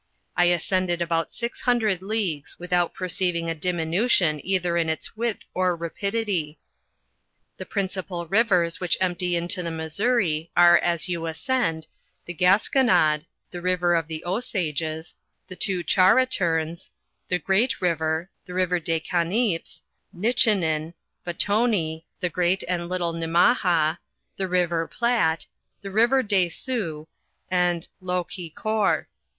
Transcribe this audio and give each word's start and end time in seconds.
I 0.35 0.45
ascended 0.45 0.99
about 0.99 1.31
six 1.31 1.61
hundred 1.61 2.01
leagues, 2.01 2.57
without 2.57 2.95
perceiving 2.95 3.51
a 3.51 3.53
diminution 3.53 4.41
either 4.43 4.75
in 4.75 4.89
its 4.89 5.15
width 5.15 5.45
or 5.53 5.75
rapidity. 5.75 6.57
The 7.57 7.67
principal 7.67 8.25
rivers 8.25 8.79
which 8.79 8.97
empty 8.99 9.35
into 9.35 9.61
the 9.61 9.69
Missouri 9.69 10.49
are 10.57 10.79
as 10.79 11.07
you 11.07 11.27
ascend, 11.27 11.85
the 12.25 12.33
Gasconade, 12.33 13.27
the 13.51 13.61
river 13.61 13.93
of 13.93 14.07
the 14.07 14.23
Usages, 14.25 15.13
the 15.47 15.55
two 15.55 15.83
Charaturns, 15.83 16.89
the 17.27 17.37
Great 17.37 17.79
river, 17.79 18.27
the 18.43 18.55
river 18.55 18.79
Des 18.79 19.01
Cariips, 19.01 19.81
Nichinen, 20.11 20.95
Batoiiey, 21.27 22.05
the 22.19 22.29
Great 22.29 22.63
and 22.67 22.89
little 22.89 23.13
Nimaha, 23.13 23.99
the 24.35 24.47
river 24.47 24.87
Platte, 24.87 25.45
the 25.83 25.91
river 25.91 26.23
des 26.23 26.49
Sioux, 26.49 27.07
and 27.51 27.87
L'Eau 28.01 28.23
Qui 28.23 28.49
Court. 28.49 29.07